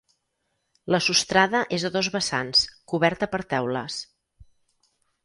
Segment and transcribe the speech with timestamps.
[0.93, 2.63] La sostrada és a dos vessants,
[2.93, 3.99] coberta per teules.